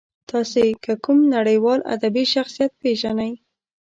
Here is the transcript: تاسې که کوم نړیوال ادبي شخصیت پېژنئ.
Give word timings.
تاسې 0.29 0.63
که 0.83 0.93
کوم 1.03 1.19
نړیوال 1.35 1.79
ادبي 1.93 2.23
شخصیت 2.33 2.71
پېژنئ. 2.81 3.31